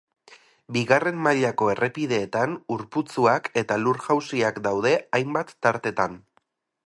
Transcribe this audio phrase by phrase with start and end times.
[0.77, 6.19] Bigarren mailako errepideetan ur-putzuak eta lur-jausiak daude hainbat tartetan.